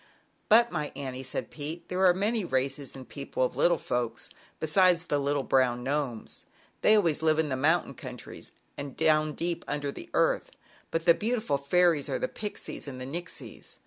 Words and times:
"But, 0.49 0.71
my 0.71 0.91
Annie," 0.95 1.21
said 1.21 1.51
Pete, 1.51 1.87
"there 1.87 2.03
are 2.07 2.13
many 2.15 2.43
races 2.43 2.95
and 2.95 3.07
people 3.07 3.43
of 3.43 3.55
little 3.55 3.77
folks 3.77 4.31
besides 4.59 5.03
the 5.03 5.19
little 5.19 5.43
brown 5.43 5.83
Gnomes. 5.83 6.43
They 6.81 6.95
always 6.95 7.21
live 7.21 7.37
in 7.37 7.49
mountain 7.61 7.93
countries 7.93 8.51
and 8.79 8.97
down 8.97 9.33
deep 9.33 9.63
under 9.67 9.91
the 9.91 10.09
earth, 10.15 10.49
but 10.89 11.05
the 11.05 11.13
beautiful 11.13 11.59
fairies 11.59 12.09
are 12.09 12.17
the 12.17 12.27
Pixies 12.27 12.87
and 12.87 12.99
the 12.99 13.05
Nixies. 13.05 13.77